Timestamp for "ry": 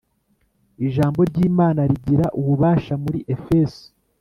1.29-1.37